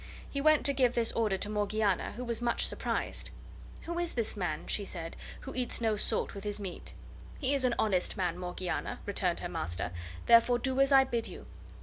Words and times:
He 0.27 0.41
went 0.41 0.65
to 0.65 0.73
give 0.73 0.95
this 0.95 1.11
order 1.11 1.37
to 1.37 1.47
Morgiana, 1.47 2.13
who 2.13 2.25
was 2.25 2.41
much 2.41 2.65
surprised. 2.65 3.29
"Who 3.83 3.99
is 3.99 4.13
this 4.13 4.35
man," 4.35 4.65
she 4.65 4.83
said, 4.83 5.15
"who 5.41 5.53
eats 5.53 5.79
no 5.79 5.95
salt 5.95 6.33
with 6.33 6.43
his 6.43 6.59
meat?" 6.59 6.93
"He 7.39 7.53
is 7.53 7.63
an 7.65 7.75
honest 7.77 8.17
man, 8.17 8.35
Morgiana," 8.39 8.97
returned 9.05 9.41
her 9.41 9.47
master; 9.49 9.91
"therefore 10.25 10.57
do 10.57 10.79
as 10.79 10.91
I 10.91 11.03
bid 11.03 11.27
you." 11.27 11.45